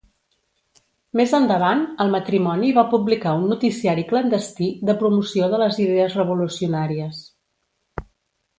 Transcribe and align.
Més 1.19 1.33
endavant, 1.39 1.83
el 2.05 2.09
matrimoni 2.15 2.71
va 2.77 2.85
publicar 2.95 3.33
un 3.41 3.45
noticiari 3.53 4.07
clandestí 4.13 4.71
de 4.91 4.97
promoció 5.03 5.53
de 5.55 5.63
les 5.67 5.81
idees 5.87 6.19
revolucionàries. 6.23 7.23